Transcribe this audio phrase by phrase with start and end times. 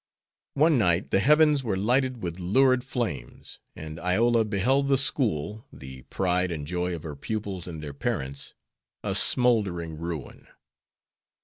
[0.55, 6.01] One night the heavens were lighted with lurid flames, and Iola beheld the school, the
[6.09, 8.55] pride and joy of her pupils and their parents,
[9.03, 10.47] a smouldering ruin.